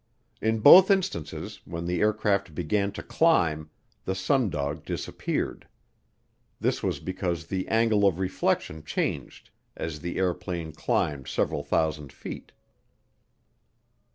In 0.41 0.61
both 0.61 0.89
instances 0.89 1.61
when 1.63 1.85
the 1.85 1.99
aircraft 2.01 2.55
began 2.55 2.91
to 2.93 3.03
climb, 3.03 3.69
the 4.05 4.15
sundog 4.15 4.83
disappeared. 4.83 5.67
This 6.59 6.81
was 6.81 6.99
because 6.99 7.45
the 7.45 7.67
angle 7.67 8.07
of 8.07 8.17
reflection 8.17 8.83
changed 8.83 9.51
as 9.77 9.99
the 9.99 10.17
airplane 10.17 10.71
climbed 10.71 11.27
several 11.27 11.61
thousand 11.63 12.11
feet. 12.11 12.51